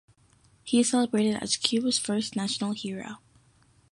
[0.63, 3.17] He is celebrated as "Cuba's First National Hero".